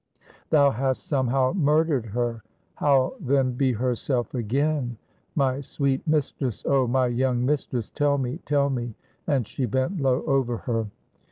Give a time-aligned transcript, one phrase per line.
[0.49, 2.41] "Thou hast somehow murdered her;
[2.73, 4.97] how then be herself again?
[5.35, 6.63] My sweet mistress!
[6.65, 7.91] oh, my young mistress!
[7.91, 8.39] Tell me!
[8.47, 8.95] tell me!"
[9.27, 10.87] and she bent low over her.